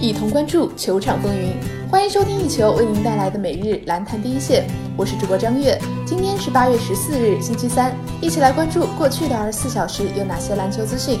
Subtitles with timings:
[0.00, 1.52] 一同关注球场风云。
[1.90, 4.64] 欢迎收听一球为您带来的每日篮坛第一线，
[4.96, 5.76] 我是主播张悦。
[6.06, 11.18] 今天是八月十四日，星期三，一起来关注过去的二十四小时有哪些篮球资讯。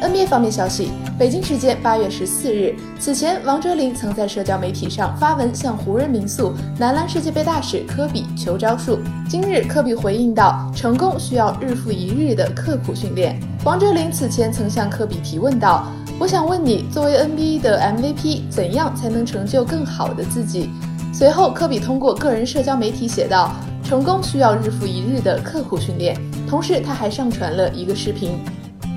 [0.00, 8.98] NBA 方面消息，北京时间八月十四日，此前王哲林曾在社交媒体上发文向湖人民宿男篮世界杯大使科比求招数。
[9.28, 15.84] 今日科比回应道：“成功需要日复一日的刻苦训练。”王哲林此前曾向科比提问道
[16.18, 20.70] ：“我想问你，作为 NBA 的 MVP，怎样才能成就更好的自己？”
[21.12, 23.52] 随后，科比通过个人社交媒体写道
[23.84, 26.16] ：“成功需要日复一日的刻苦训练。”
[26.48, 28.38] 同时，他还上传了一个视频。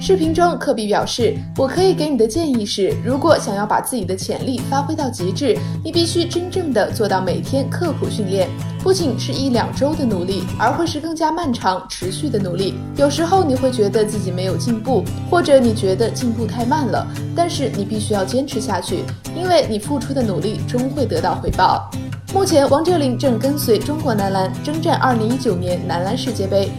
[0.06, 8.50] 视频中，科比表示：“我可以给你的建议是，如果想要把自己的潜力发挥到极致，你必须真正的做到每天刻苦训练，
[8.84, 12.74] 不仅是一两周的努力，而会是更加漫长、持续的努力。
[12.98, 21.90] 有时候你会觉得自己没有进步，或者你觉得进步太慢了，但是你必须要坚持下去，因为你付出的努力终会得到回报。”
[22.36, 26.70] 目前，王哲林正跟随中国男篮征战2019年男篮世界杯。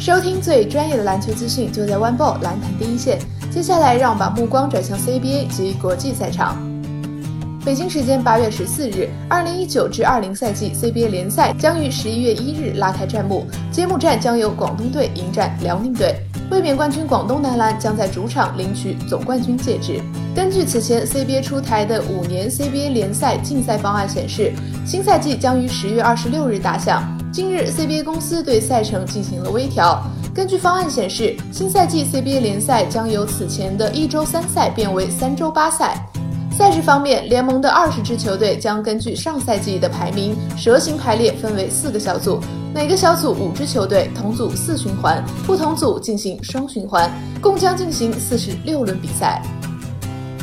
[0.00, 3.18] 收听最专业的篮球资讯，就在 One Ball 篮坛第一线。
[3.50, 6.56] 接下来，让我们把目光转向 CBA 及国际赛场。
[7.66, 16.16] 北京时间八月十四日，二零一九至二零赛季 CBA 联赛将于十一月一日拉开战幕，揭幕战将由广东队迎战辽宁队。
[16.50, 20.00] 卫冕冠军广东男篮将在主场领取总冠军戒指。
[20.34, 24.50] 根据此前 CBA 出台的五年 CBA 联赛竞赛方案显示，
[24.86, 27.19] 新赛季将于十月二十六日打响。
[27.32, 30.02] 近日，CBA 公司对赛程进行了微调。
[30.34, 36.04] 根据方案显示，新赛季 CBA 联赛将由此前的一周三赛变为三周八赛。
[36.50, 42.40] 赛事方面，联盟的二十支球队将根据上赛季的排名蛇形排列，分为四个小组，
[42.74, 47.08] 每个小组五支球队，同组四循环，不同组进行双循环，
[47.40, 49.40] 共将进行四十六轮比赛。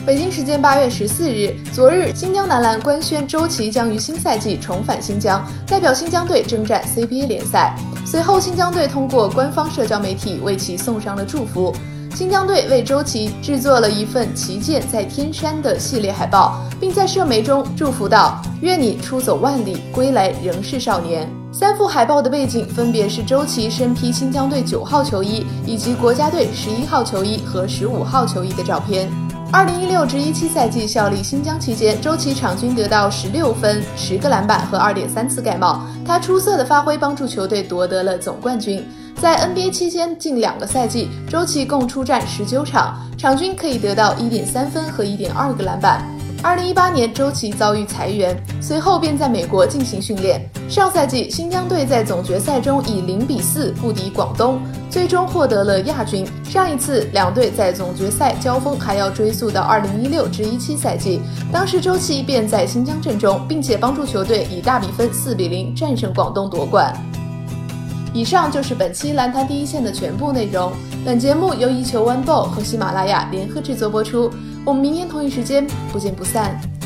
[0.08, 7.76] 北京时间八月十四日，昨日新疆男篮官宣周琦将于新赛季重返新疆，代表新疆队征战 CBA 联赛。
[8.06, 11.76] 随后，新疆队通过官方社交媒体为其送上了祝福。
[12.16, 29.10] 新疆队为周琦制作了一份“旗舰在天山”的系列海报，并在社媒中祝福道：“愿你出走万里，归来仍是少年。”三幅海报的背景分别是周琦身披新疆队九号球衣，以及国家队十一号球衣和十五号球衣的照片。
[29.50, 35.82] 二零一六至一七赛季效力新疆期间，周琦场均得到十六分、十个篮板和二点三次盖帽。
[36.06, 38.86] 他出色的发挥帮助球队夺得了总冠军。
[39.16, 46.06] 在 NBA 期间，近两个赛季，周琦共出战十九场，场均可以得到一点三分和一点二个篮板。
[46.44, 50.40] 二零一八年，周琦遭遇裁员，随后便在美国进行训练。
[50.70, 56.26] 上赛季，新疆队在总决赛中以零比四不敌广东，最终获得了亚军。
[56.44, 61.20] 上一次两队在总决赛交锋还要追溯到二零一六至一七赛季，
[61.52, 66.96] 当时周琦便在新疆阵中，并且帮助球队以大比分四比零战胜广东夺冠。
[68.18, 70.74] 以上就是本期蓝坛第一线的全部内容。
[71.06, 74.34] 本节目由一球 One Ball 和喜马拉雅联合制作播出。
[74.66, 76.77] 我们明天同一时间不见不散。